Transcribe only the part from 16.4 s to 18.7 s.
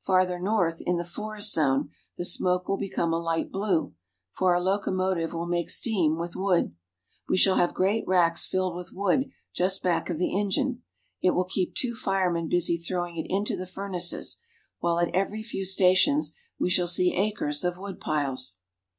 we shall see acres of wood piles.